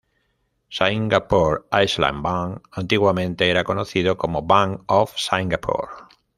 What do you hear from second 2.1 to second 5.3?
Bank antiguamente era conocido como Bank of